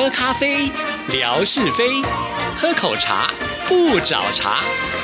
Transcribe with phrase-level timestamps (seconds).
[0.00, 0.70] 喝咖啡，
[1.10, 2.04] 聊是非；
[2.56, 3.28] 喝口茶，
[3.66, 4.60] 不找茬。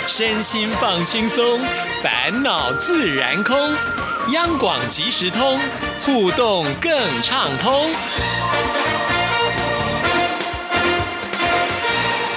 [0.07, 1.59] 身心放轻松，
[2.01, 3.57] 烦恼自然空。
[4.33, 5.59] 央广即时通，
[6.03, 6.93] 互动更
[7.25, 7.91] 畅通。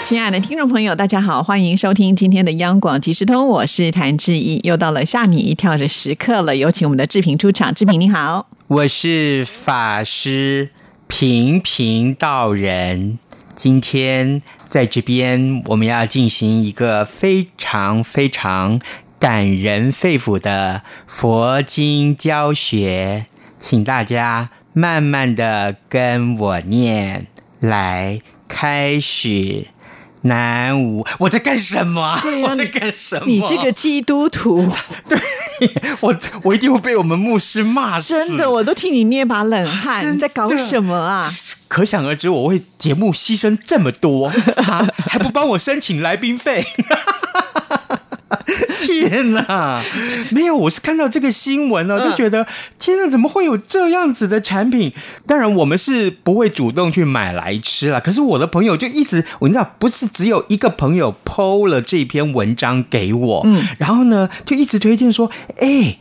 [0.03, 7.71] 亲爱的听众朋友，大家好，欢迎收听今天的央广即时通，我是谭志毅，又到了吓你一跳的时刻了，有请我们的志平出场。
[7.71, 10.71] 志平你好，我是法师
[11.07, 13.17] 平平道人，
[13.55, 18.79] 今天在这边我们要进行一个非常非常
[19.19, 23.25] 感人肺腑的佛经教学，
[23.57, 27.27] 请大家慢慢的跟我念，
[27.59, 29.67] 来开始。
[30.27, 32.19] 南无，我在干什么？
[32.21, 33.25] 对啊我在干什么？
[33.25, 34.67] 你这个基督徒，
[35.09, 35.19] 对，
[36.01, 38.13] 我我一定会被我们牧师骂死。
[38.13, 41.29] 真的，我都替你捏把冷汗，你在搞什么啊？
[41.67, 44.27] 可想而知，我为节目牺牲这么多，
[44.57, 46.65] 啊、还不帮我申请来宾费。
[48.79, 49.81] 天哪！
[50.31, 52.47] 没有，我是看到这个新闻呢，嗯就觉得
[52.79, 54.93] 天哪，怎么会有这样子的产品？
[55.25, 57.99] 当然，我们是不会主动去买来吃啦。
[57.99, 65.97] 可是我的朋友就一直，我知道不是只有一个朋友 PO 了这篇文章给我，嗯然后呢，就一直推荐说，哎，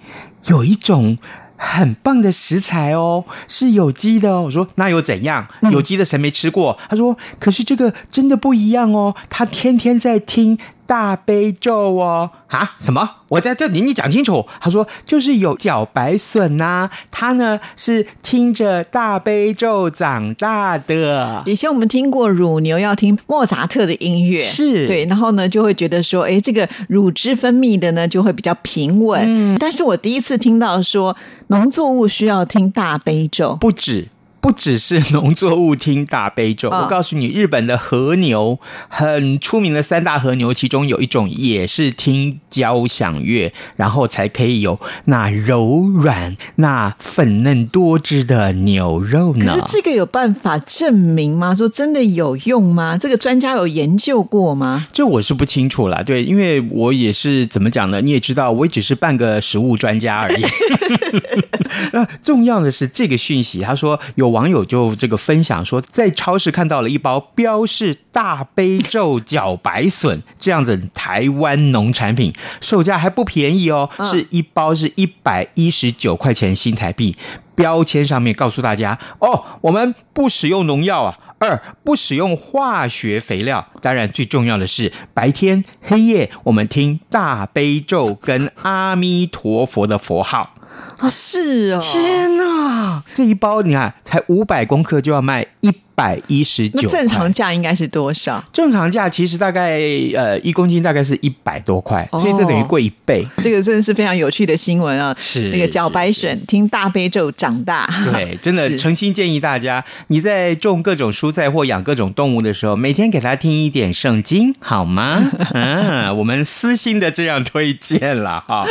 [0.47, 1.19] 有一种。
[1.59, 4.43] 很棒的食材哦，是有机的哦。
[4.43, 5.49] 我说那又怎样？
[5.73, 6.79] 有机的谁没吃过？
[6.91, 9.15] 他说，可是这个真的不一样哦。
[9.31, 12.31] 他天天在听大悲咒哦。
[12.49, 12.75] 啊？
[12.79, 13.11] 什么？
[13.29, 14.47] 我在这里，你讲清楚。
[14.61, 21.43] 他说，就是有茭白笋呐、他呢是听着大悲咒长大的。
[21.45, 29.21] 以前我们听过乳牛要听莫扎特的音乐，是对，然后呢就会觉得说，哎，这个乳汁分泌的呢就会比较平稳。
[29.27, 31.17] 嗯但是我第一次听到说
[31.49, 34.09] 农作物需要听大悲咒，不止。
[34.41, 49.65] 不只是农作物听大悲咒，啊我告诉你，日本的和牛很出名的三大和牛，其中有一种也是听交响乐，然后才可以有那柔软、那粉嫩多汁的牛肉可呢是。
[49.69, 51.55] 这个有办法证明吗？
[51.55, 52.97] 说真的有用吗？
[52.97, 54.87] 这个专家有研究过吗？
[54.93, 58.01] 这我是不清楚啦，对，因为我也是怎么讲呢？
[58.01, 60.45] 你也知道，我也只是半个食物专家而已。
[61.93, 77.17] 那重要的是这个讯息，他说有网友就这个分享说，在超市看到了一包标示大悲咒茭白笋这样子台湾农产品，售价还不便宜哦，嗯是一包是一百一十九块钱新台币。
[77.55, 83.67] 标签上面告诉大家哦，我们不使用农药啊，二不使用化学肥料。
[83.81, 90.55] 当然，最重要的是白天黑夜我们听大悲咒跟阿弥陀佛的佛号。
[90.99, 98.45] 啊，是哦，天哪，这一包你看才五百公克就要卖一百一十九，那正常价应该是多少？
[98.53, 99.81] 正常价其实大概
[100.15, 103.27] 呃一公斤大概是一百多块，所以这等于贵一倍。
[103.39, 105.17] 这个真的是非常有趣的新闻啊！
[105.19, 115.25] 是那个茭白笋听大悲咒长大，对， 真的诚心建议大家，你在种各种蔬菜或养各种动物的时候，每天给它听一点圣经，好吗？
[115.55, 118.67] 嗯， 我们私心的这样推荐了哈。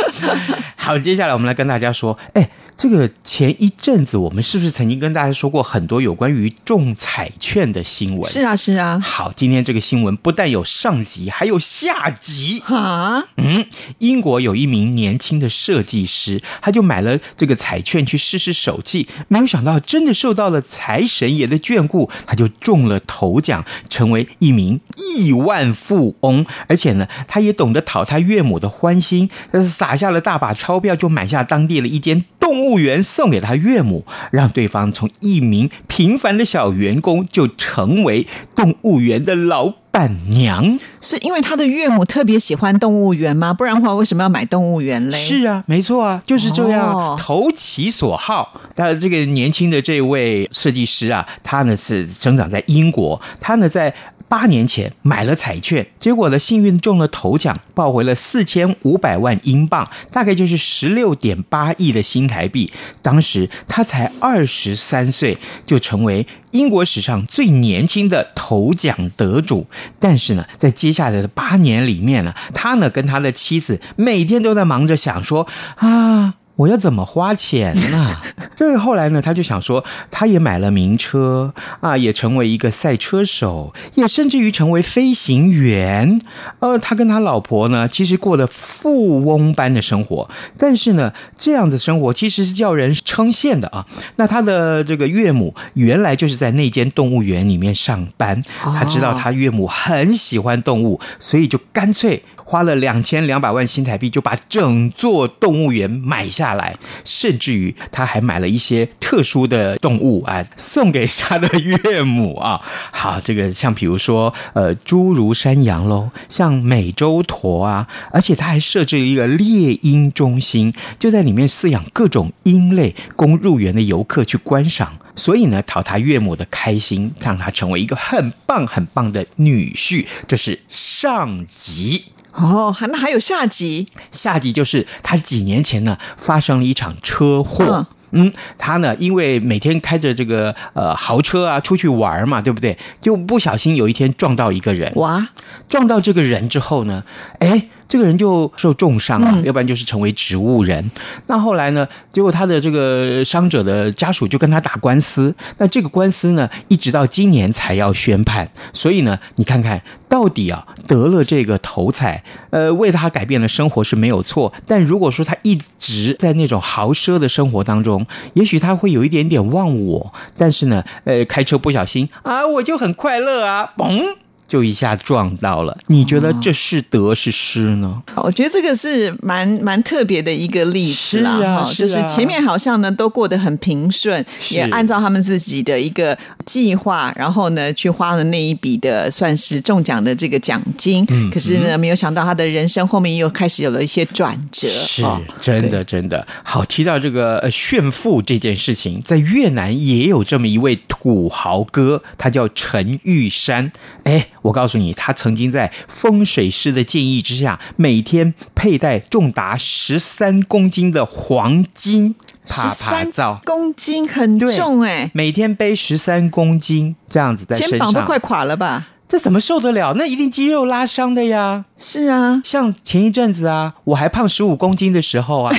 [0.76, 2.48] 好，接下来我们来跟大家说，哎。
[2.76, 8.30] 这个前一阵子，我们是不是曾经跟大家说过很多有关于中彩券的新闻？
[8.30, 12.60] 是啊，是啊，好，今天这个新闻不但有上级，还有下级。
[12.60, 13.64] 哈，嗯，
[13.98, 24.78] 英国有一名年轻的设计师，他就买了这个彩券去试试手气，没有想到真的受到了财神爷的眷顾，他就中了头奖，成为一名
[25.16, 26.44] 亿万富翁。
[26.68, 38.24] 而且呢，他也懂得讨他岳母的欢心，他是撒下了大把钞票，就买下当地的一间动物园，送给他岳母，让对方从一名平凡的小员工，就成为
[38.54, 40.78] 动物园的老板娘。
[41.00, 43.52] 是因为他的岳母特别喜欢动物园吗？
[43.52, 45.18] 不然的话，为什么要买动物园嘞？
[45.18, 48.60] 是啊，没错啊，就是这样，哦投其所好。
[48.76, 53.92] 但这个年轻的这位设计师啊，他呢是生长在英国，他呢在。
[54.28, 62.72] 八年前买了彩券，结果呢幸运中了头奖，抱回了四千五百万英镑，大概就是十六点八亿的新台币。
[63.02, 69.66] 当时他才二十三岁，就成为英国史上最年轻的头奖得主。
[70.00, 75.46] 但是呢，在接下来的八年里面呢，他呢跟他的妻子每天都在忙着想说
[75.76, 76.34] 啊。
[76.56, 78.16] 我要怎么花钱呢？
[78.56, 86.20] 这个后来呢，他就想说，他也买了名车啊，也成为一个赛车手，也甚至于成为飞行员。
[86.60, 93.84] 呃，他跟他老婆呢，其实过了富翁般的生活，但是呢，这样的生活其实是叫人称羡的啊。
[94.16, 102.22] 那他的这个岳母原来就是在那间动物园里面上班，他知道他岳母很喜欢动物，所以就干脆。
[102.48, 112.60] 花了两千两百万新台币就把整座动物园买下下来，甚至于他还买了一些特殊的动物啊，送给他的岳母啊。
[112.92, 124.96] 好，这个像比如说呃，侏儒山羊喽，像美洲驼啊，而且他还设置了一个猎鹰中心，就在里面饲养各种鹰类，供入园的游客去观赏。
[125.16, 130.06] 所以呢，讨他岳母的开心，让他成为一个很棒很棒的女婿。
[130.28, 132.04] 这是上集。
[132.36, 142.76] 哦，还那还有下集，下集就是他几年前呢发生了一场车祸，嗯，他呢因为每天开着这个呃豪车啊出去玩嘛，对不对？
[143.00, 145.28] 就不小心有一天撞到一个人，哇！
[145.68, 147.02] 撞到这个人之后呢，
[147.40, 147.68] 哎。
[147.88, 150.90] 这个人就受重伤了，要不然就是成为植物人。
[151.26, 151.86] 那后来呢？
[152.12, 155.34] 结果他的这个伤者的家属就跟他打官司。
[155.58, 158.50] 那这个官司呢，一直到今年才要宣判。
[158.72, 164.52] 所以呢，你看看到底啊，得了这个头彩，呃，为他改变了生活是没有错。
[164.66, 170.12] 但如果说他一直在那种豪奢的生活当中，也许他会有一点点忘我。
[170.36, 174.16] 但是呢，呃，开车不小心啊，我就很快乐啊，嘣。
[174.46, 178.02] 就一下撞到了，你觉得这是得是失呢？
[178.16, 195.02] 我觉得这个是蛮蛮特别的一个例子啦，哈，就是前面好像呢都过得很平顺，也按照他们自己的一个计划，然后呢去花了那一笔的算是中奖的这个奖金，嗯，可是呢没有想到他的人生后面又开始有了一些转折，是
[195.40, 196.64] 真的真的好。
[196.64, 203.72] 提到这个炫富这件事情，在越南也有这么一位土豪哥，他叫陈玉山，
[204.04, 204.28] 哎。
[204.42, 213.10] 我告诉你，他曾经在风水师的建议之下，每天佩戴重达十三公斤的黄金，十三
[213.44, 218.88] 公斤很重哎，每天背十三公斤这样子在身上，肩膀都快垮了吧？
[219.08, 219.94] 这怎么受得了？
[219.94, 221.64] 那一定肌肉拉伤的呀！
[221.78, 225.56] 是啊，像前一阵子啊，我还胖十五公斤的时候啊。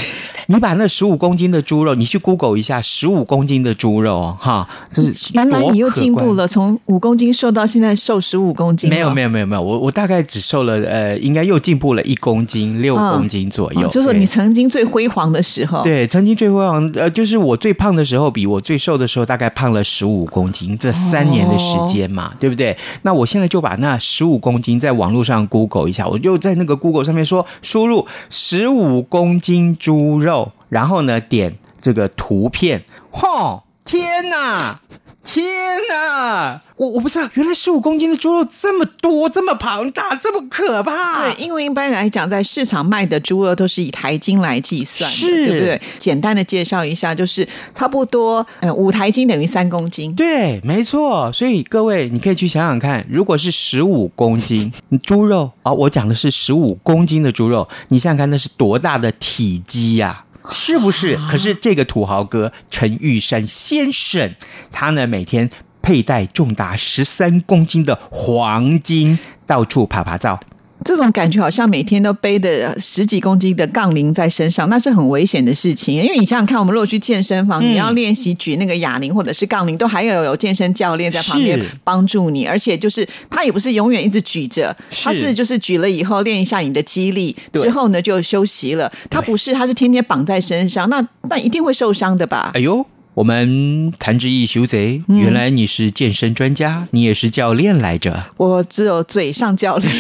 [0.48, 8.90] 你把那十五公斤的猪肉，你去 Google 一下，十五公斤的猪肉哈，这是原来你又进步了，从五公斤瘦到现在瘦十五公斤。
[8.90, 13.86] 没有没有没有没有，我我大概只瘦了呃，应该又进步了一公斤六公斤左右。
[13.88, 22.76] 就说你曾经最辉煌的时候，对，曾经最辉煌呃，就是我最胖的时候，比我最瘦的时候大概胖了十五公斤，这三年的时间嘛，对不对？
[23.02, 30.37] 那我现在就把那十五公斤在网络上 Google 一下，我就在那个 Google 上面说输入十五公斤猪肉。
[30.70, 34.80] 然后呢，点这个图片，嚯，天哪！
[35.24, 35.44] 天
[35.90, 36.62] 哪！
[36.78, 41.22] 我我不知道，原来十五公斤的猪肉这么多，这么庞大，这么可怕。
[41.22, 45.82] 对，因为一般来讲，在市场卖的猪肉都是以台斤来计算，对不对？
[46.00, 50.16] 简单的介绍一下，就是差不多，呃，五台斤等于三公斤。
[50.16, 51.30] 对，没错。
[51.34, 54.72] 所以各位，你可以去想想看，如果是十五公斤
[55.04, 60.24] 猪肉啊，我讲的是十五公斤的猪肉，你想想看，那是多大的体积呀？
[60.50, 61.18] 是不是？
[61.30, 64.36] 可是这个土豪哥陈玉山先生，
[64.72, 65.50] 他呢每天
[65.82, 70.40] 佩戴重达十三公斤的黄金，到处爬爬照。
[70.86, 75.96] 这种感觉好像每天都背的十几公斤的杠铃在身上，那是很危险的事情。
[75.96, 82.46] 因为你想想看，我们如果去健身房，你要练习举那个哑铃或者是杠铃，都还要有健身教练在旁边帮助你。
[82.46, 88.92] 而且就是他也不是永远一直举着，他是就是举了以后练一下你的肌力，之后呢就休息了。
[89.10, 92.52] 他不是，他是天天绑在身上，那那一定会受伤的吧？
[92.54, 92.86] 哎呦！
[93.18, 98.26] 我们谭志毅修贼，原来你是健身专家，你也是教练来着。
[98.38, 99.92] 我只有嘴上教练。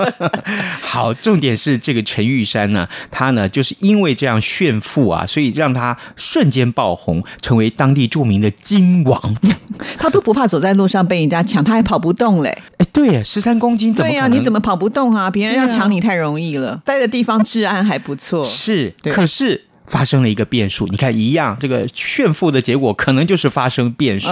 [0.82, 9.34] 好，重点是这个陈玉山呢，他呢就是因为这样炫富啊，所以让他瞬间爆红，成为当地著名的金王。
[9.96, 12.50] 他都不怕走在路上被人家抢，他还跑不动嘞。
[12.76, 15.30] 哎，对，十三公斤，对呀，你怎么跑不动啊？
[15.30, 16.82] 别人要抢你太容易了。
[16.84, 19.64] 待的地方治安还不错，是，可是。
[19.88, 24.28] 发生了一个变数，你看一样，这个炫富的结果可能就是发生变数。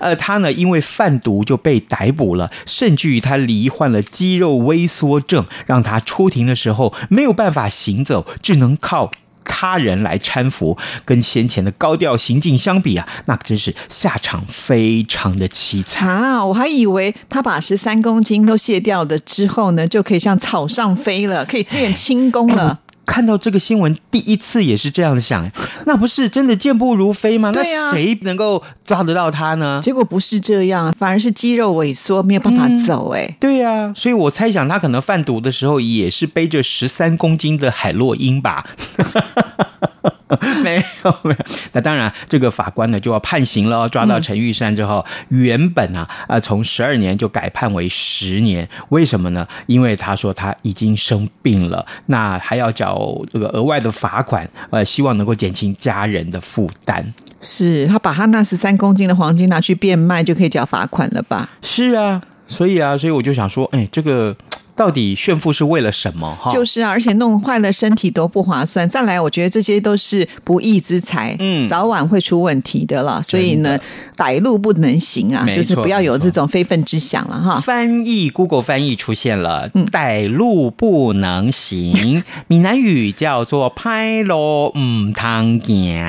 [0.00, 9.10] 呃，他呢因为贩毒就被逮捕了，甚至于他罹患了肌肉萎缩症，让他出庭的时候没有办法行走，只能靠
[9.44, 10.78] 他人来搀扶。
[11.04, 16.44] 跟先前的高调行径相比啊，那真是下场非常的凄惨啊！
[16.44, 22.80] 我还以为他把十三公斤都卸掉了之后呢，就可以像草上飞了，可以练轻功了。
[23.04, 25.50] 看到这个新闻第一次也是这样想，
[25.86, 27.50] 那不是真的健步如飞吗？
[27.54, 29.80] 那谁能够抓得到他呢？
[29.82, 38.64] 结果不是这样，反而是肌肉萎缩，没有办法走、哎、对呀、所以我猜想他可能贩毒的时候也是背着十三公斤的海洛因吧。
[40.62, 41.36] 没有没有，
[41.72, 43.88] 那当然，这个法官呢就要判刑了。
[43.88, 49.46] 抓到陈玉山之后，原本啊啊从十二年就改判为十年，为什么呢？
[49.66, 57.12] 因为他说他已经生病了，那还要缴这个额外的罚款，呃，希望能够减轻家人的负担。
[57.40, 61.48] 是他把他那十三公斤的黄金拿去变卖，就可以缴罚款了吧？
[61.60, 64.34] 是啊，所以啊，所以我就想说，哎，这个
[64.74, 66.34] 到底炫富是为了什么？
[66.40, 68.88] 哈，就是啊，而且弄坏了身体都不划算。
[68.88, 73.22] 再来，我觉得这些都是不义之财，嗯早晚会出问题的了。
[73.22, 73.78] 所以呢，
[74.16, 77.60] 歹路不能行啊就是不要有这种非分之想了哈。
[77.60, 86.02] 翻译 Google 翻译出现了，歹路不能行， 闽南语叫做拍路唔通行。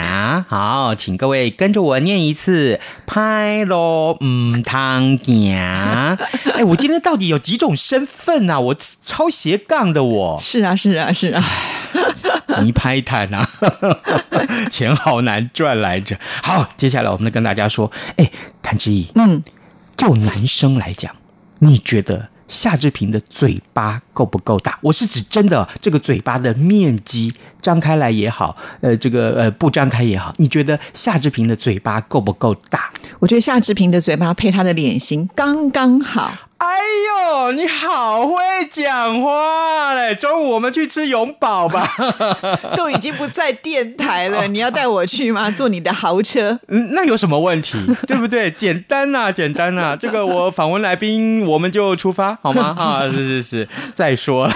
[0.47, 5.55] 好，请各位跟着我念一次，拍路唔通行。
[6.55, 8.52] 哎，我今天到底有几种身份啊？
[8.59, 11.43] 我超斜杠的我，是啊，是啊，是啊，
[12.49, 13.47] 急拍摊啊，
[14.69, 16.17] 钱好难赚来着。
[16.41, 18.29] 好，接下来我们跟大家说，哎，
[18.61, 19.43] 谭志毅，嗯，
[19.95, 21.15] 就男生来讲，
[21.59, 24.77] 你觉得夏志平的嘴巴够不够大？
[24.81, 32.91] 我是指真的，这个嘴巴的面积张开来也好，呃，这个呃不张开也好，你觉得夏志平的嘴巴够不够大？
[33.19, 36.31] 我觉得夏志平的嘴巴配他的脸型刚刚好。
[36.65, 36.77] 哎
[37.43, 38.35] 呦，你好会
[38.71, 40.15] 讲话嘞！
[40.15, 41.85] 中午我们去吃永宝吧。
[42.77, 45.51] 都已经不在电台了， 你要带我去吗？
[45.51, 46.57] 坐你的豪车？
[46.69, 47.77] 嗯，那有什么问题？
[48.07, 48.49] 对不对？
[48.51, 52.73] 简单呐、简单呐、这个我访问来宾，我们就出发好吗？
[52.79, 54.53] 啊，是是是，再说了。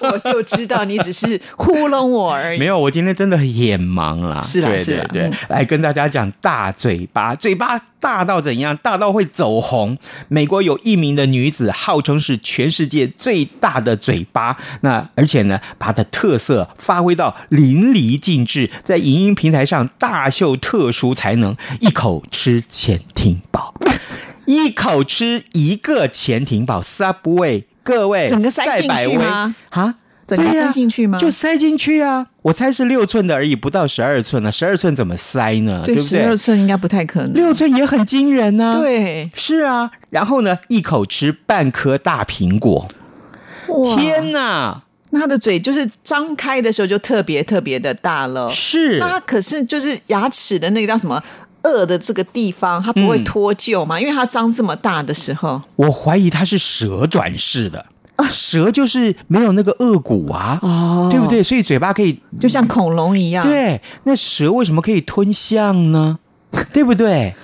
[0.00, 2.58] 我就知道你只是糊弄我而已。
[2.58, 4.40] 没有，我今天真的很眼盲啦。
[4.42, 8.76] 对是啦是啦对对嗯，来跟大家讲大嘴巴，嘴巴大到怎样？
[8.76, 9.96] 大到会走红。
[10.28, 23.74] 美国有一名的女子，号称是全世界最大的嘴巴，那而且呢，把她的特色发挥到淋漓尽致，在影音平台上大秀特殊才能，一口吃潜艇堡。
[24.44, 29.94] 一口吃一个潜艇堡，Subway，各位，整个塞进去吗啊，
[30.26, 32.26] 整个对呀塞进去吗就塞进去啊！
[32.42, 34.50] 我猜是六寸的而已，不到十二寸呢。
[34.50, 35.80] 十二寸怎么塞呢？
[35.84, 36.36] 对对，十二？
[36.36, 37.32] 寸应该不太可能。
[37.34, 39.90] 六寸也很惊人呢、，对，是啊。
[40.10, 42.88] 然后呢，一口吃半颗大苹果，
[43.96, 44.82] 天哪！
[45.10, 48.50] 那他的嘴就是张开的时候就特别特别的大了。
[48.50, 51.22] 是那他可是就是牙齿的那个叫什么
[51.62, 54.00] 颚的这个地方，它不会嗯脱臼吗？
[54.00, 57.86] 因为它张这么大的时候，我怀疑它是蛇转世的。
[58.28, 61.42] 蛇就是没有那个颚骨啊，哦对不对？
[61.42, 66.18] 所以嘴巴可以就像恐龙一样。，对，那蛇为什么可以吞象呢？
[66.72, 67.34] 对不对？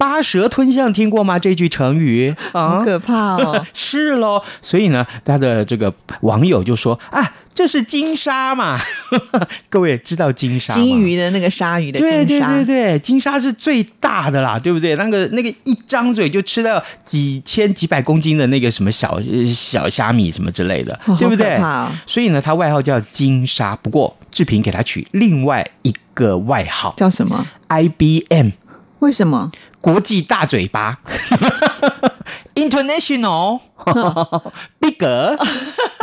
[0.00, 1.38] 八蛇吞象听过吗？
[1.38, 3.62] 这句成语 啊，好可怕哦！
[3.74, 5.92] 是喽，所以呢，他的这个
[6.22, 8.80] 网友就说啊，这是金鲨嘛。
[9.68, 10.80] 各位知道金鲨吗？
[10.80, 14.96] 金鱼的那个鲨鱼的对对金鲨，对对，金鲨是最大的啦，对不对？
[14.96, 21.60] 那个那个一张嘴就吃到几千几百公斤的那个什么小呃小虾米什么之类的，哦对不对？
[22.06, 23.76] 所以呢，他外号叫金鲨。
[23.82, 28.48] 不过志平给他取另外一个外号叫什么？IBM。
[29.00, 29.50] 为什么？
[29.80, 30.98] 国际大嘴巴
[32.54, 33.60] ，International
[34.78, 34.98] Big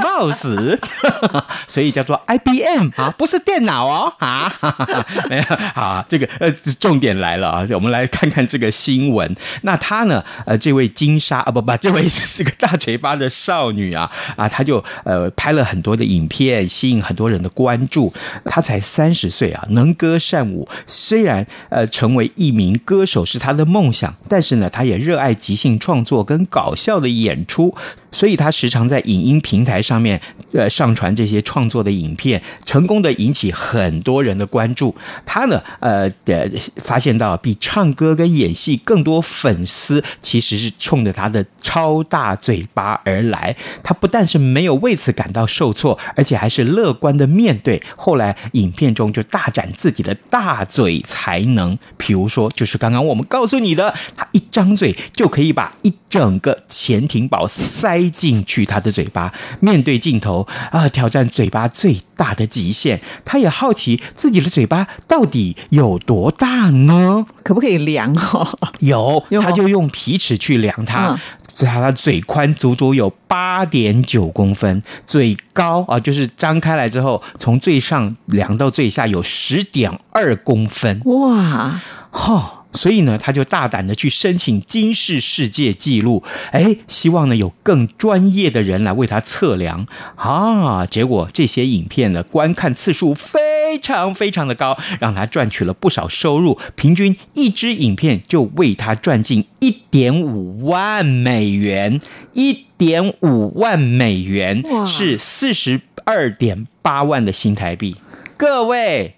[0.03, 0.77] Mouse，
[1.67, 4.53] 所以叫做 IBM 啊，不是电脑哦啊，
[5.29, 9.35] 没有好，这个呃重点来了啊，我们来看看这个新闻。
[9.61, 18.13] 那她呢，呃，这位金莎啊，不不，这位是个大嘴巴的少女啊啊，她就呃拍了很多的影片，吸引很多人的关注。
[18.45, 27.75] 她才三十岁啊，能歌善舞，虽然呃成为一名歌手是她的梦想，但是呢，她也热爱即兴创作跟搞笑的演出，
[28.11, 30.19] 所以她时常在影音平台上面
[30.51, 34.93] 呃上传这些创作的影片，成功的引起很多人的关注。
[35.25, 43.55] 他呢，呃的发现到比唱歌跟演戏更多粉丝其实是冲着他的超大嘴巴而来。
[43.81, 47.81] 他不但是没有为此感到受挫，而且还是乐观的面对。
[47.95, 62.99] 后来影片中就大展自己的大嘴才能，比如说就是刚刚我们告诉你的，他一张嘴就可以把一整个潜艇堡塞进去他的嘴巴，面 对镜头啊，挑战嘴巴最大的极限。
[63.23, 67.25] 他也好奇自己的嘴巴到底有多大呢？
[67.43, 68.57] 可不可以量哦？
[68.79, 71.11] 有，他就用皮尺去量它。
[71.11, 71.19] 嗯
[71.57, 81.81] 所以他的嘴宽足足有八点九公分，嘴高啊，就是张开来之后，从最上量到最下有十点二公分，哇，
[82.11, 82.56] 哈。
[82.77, 90.85] 所以呢，他就大胆的去申请金氏世界纪录，哎，希望呢有更专业的人来为他测量啊。
[90.85, 101.99] 结果这些影片呢，观看次数非常非常的高，让他赚取了不少收入，平均一支影片就为他赚进一点五万美元，
[102.33, 107.95] 一点五万美元是四十二点八万的新台币。
[108.37, 109.15] 各位，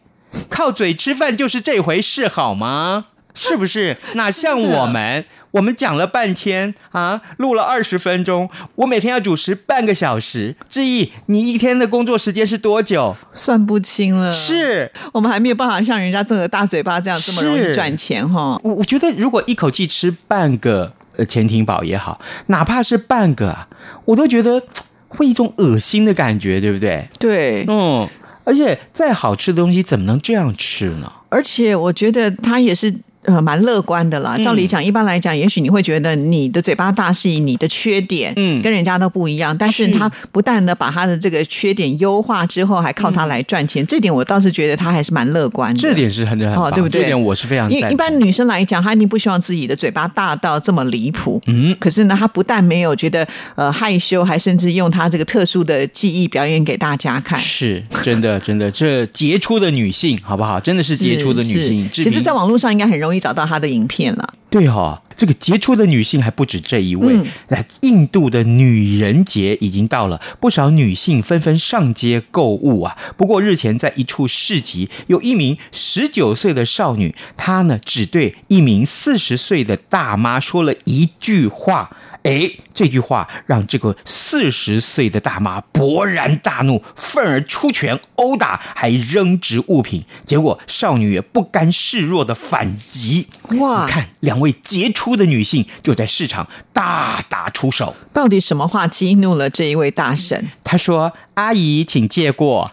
[0.50, 3.08] 靠嘴吃饭就是这回事，好吗？
[3.40, 3.96] 是不是？
[4.16, 10.56] 哪像我们，我们讲了半天啊，录了二十分钟，我每天要主持半个小时。
[10.68, 13.16] 志毅，你一天的工作时间是多久？
[13.32, 14.32] 算不清了。
[14.34, 18.60] 是我们还没有办法像人家这个大嘴巴这样这么容易赚钱哈。
[18.64, 23.68] 我我觉得，如果一口气吃半个呃潜艇堡也好，哪怕是半个啊，
[24.06, 24.62] 我都觉得
[25.08, 27.08] 会一种恶心的感觉，对不对？
[27.18, 28.08] 对，嗯，
[28.44, 31.12] 而且再好吃的东西，怎么能这样吃呢？
[31.30, 32.94] 而且我觉得它也是。
[33.24, 34.36] 呃，蛮乐观的啦。
[34.38, 39.56] 嗯照理讲，一般来讲，也许你会觉得你的嘴巴大是你的缺点，嗯跟人家都不一样。
[39.58, 45.80] 但是是他不但呢把他的这个缺点优化之后，还靠他来赚钱，这点我倒是觉得他还是蛮乐观的。
[45.80, 47.70] 这点是很很棒，哦对不对这点我是非常。
[47.70, 51.42] 因为一般女生来讲，她一定不希望自己的嘴巴大到这么离谱。
[51.48, 57.40] 嗯，可是呢，她不但没有觉得呃害羞，还甚至用她这个特殊的技艺表演给大家看。
[57.40, 60.60] 是真的，真的，这杰出的女性，好不好？
[60.60, 61.90] 真的是杰出的女性。
[61.92, 64.34] 其实，在网络上应该很容易找到她的影片了。
[64.50, 67.26] 对哈、这个杰出的女性还不止这一位嗯。
[67.48, 72.98] 那、印度的女人节已经到了，不少女性纷纷上街购物啊。
[73.16, 81.96] 不过日前在一处市集，有一名十九岁的少女，她呢只对一名四十岁的大妈说了一句话。
[82.24, 90.04] 哎，这句话让这个四十岁的大妈勃然大怒，愤而出拳殴打，还扔掷物品。
[90.26, 93.28] 结果少女也不甘示弱的反击。
[93.60, 97.96] 哇你看，两位杰出的女性就在市场大打出手。
[98.14, 100.50] 到底什么话激怒了这一位大神？
[100.64, 102.70] 她说：“阿姨，请借过。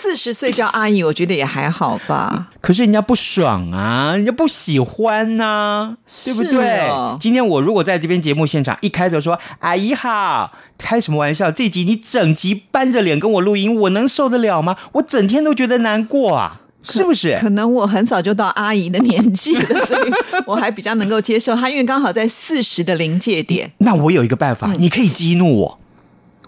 [0.00, 6.88] 四十岁叫阿姨，我觉得也还好吧。”可是人家不爽啊，人家不喜欢呐、对不对？
[6.88, 11.50] 哦今天我如果在这边节目现场一开头说“阿姨好”，开什么玩笑？
[11.50, 14.76] 这集你整集扳着脸跟我录音，我能受得了吗？
[14.92, 17.36] 我整天都觉得难过啊，是不是？
[17.38, 20.10] 可能我很早就到阿姨的年纪了，所以
[20.46, 23.70] 我还比较能够接受她，因为刚好在四十的临界点。
[23.78, 25.78] 那我有一个办法，你可以激怒我，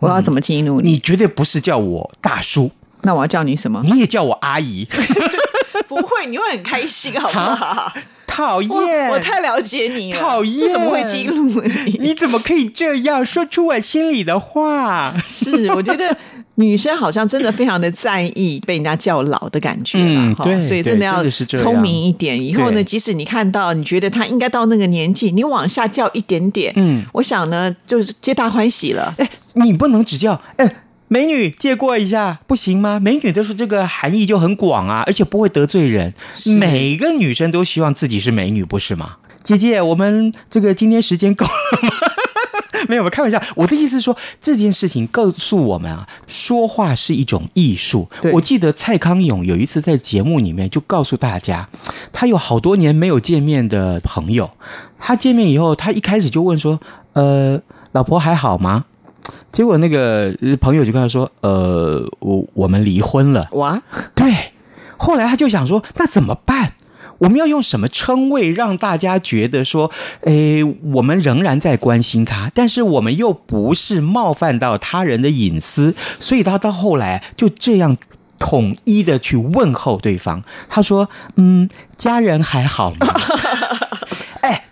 [0.01, 0.93] 我要怎么激怒你？
[0.93, 2.71] 你绝对不是叫我大叔，
[3.03, 3.83] 那我要叫你什么？
[3.85, 4.87] 你也叫我阿姨，
[5.89, 7.93] 不会，你会很开心，好不好？
[8.27, 9.09] 讨厌！
[9.11, 11.45] 我太了解你了，讨厌怎么会激怒
[11.85, 11.99] 你？
[12.01, 15.15] 你怎么可以这样说出我心里的话？
[15.23, 16.17] 是，我觉得
[16.55, 22.43] 女生好像真的非常的在意被人家叫老的感觉了哈所以真的要聪明一点。
[22.43, 29.15] 以后呢，即使你看到你觉得他应该到那个年纪，你往下叫一点点，嗯，我想呢，就是皆大欢喜了。
[29.19, 30.77] 哎，你不能只叫哎。
[31.13, 32.99] 美女借过一下不行吗？
[32.99, 36.15] 美女的说这个含义就很广啊，而且不会得罪人。
[36.59, 39.17] 每个女生都希望自己是美女，不是吗？
[39.43, 41.91] 姐姐，我们这个今天时间够了吗？
[42.89, 43.39] 没有，我开玩笑。
[43.55, 48.09] 我的意思是说，这件事情告诉我们啊，说话是一种艺术。
[48.33, 51.69] 我记得蔡康永有一次在节目里面就告诉大家，
[52.11, 54.51] 他有好多年没有见面的朋友，
[54.99, 56.81] 他见面以后，他一开始就问说
[57.13, 57.61] ：“呃，
[57.93, 58.87] 老婆还好吗？”
[59.53, 63.81] 结果那个呃朋友就跟他说：“呃，我我们离婚了。”哇，
[64.15, 64.35] 对，
[64.97, 66.73] 后来他就想说，那怎么办？
[67.19, 77.97] 我们要用什么称谓让大家觉得说，诶，我们仍然在关心他，但是我们又不是冒犯到他人的隐私，所以他到后来就这样
[78.41, 80.43] 统一的去问候对方。
[80.69, 83.07] 他说：“嗯，家人还好吗？”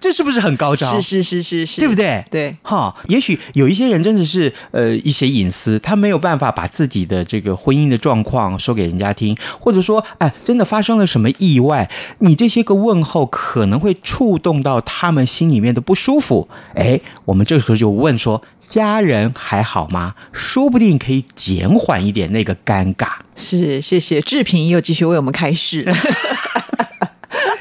[0.01, 1.01] 哎，这是不是很高招？
[1.01, 1.95] 是是是是是，对不？
[1.95, 2.25] 对？
[2.31, 16.49] 对，哈，也许有一些人真的是呃一些隐私，他没有办法把自己的这个婚姻的状况说给人家听，或者说，哎，真的发生了什么意外，你这些个问候可能会触动到他们心里面的不舒服。
[16.75, 20.15] 哎，我们这个时候就问说，家人还好吗？
[20.33, 23.09] 说不定可以减缓一点那个尴尬。
[23.37, 25.87] 是谢谢志平又继续为我们开示。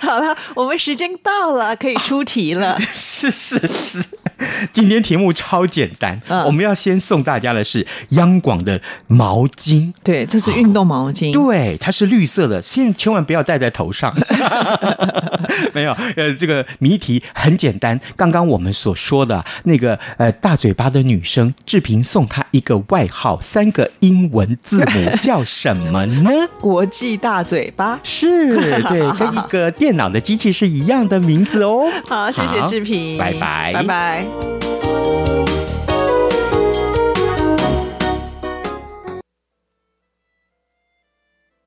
[0.09, 2.79] 好了，我们时间到了，可以出题了。
[2.81, 4.03] 是是是。
[4.73, 9.93] 今天题目超简单，嗯我们要先送大家的是央广的毛巾。
[10.03, 11.31] 对，这是运动毛巾。
[11.31, 14.11] 对，它是绿色的，千千万不要戴在头上。
[15.73, 17.99] 没有，呃，这个谜题很简单。
[18.15, 26.31] 刚刚我们所说的那个呃大嘴巴的女生，志平送她一个外号，三个英文字母叫什么呢？
[26.59, 27.99] 国际大嘴巴。
[28.03, 31.83] 是对，跟一个电脑的机器是一样的名字哦。
[32.07, 35.38] 好，谢谢志平，拜拜拜拜。